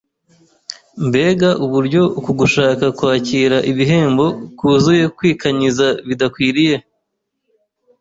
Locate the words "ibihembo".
3.71-4.25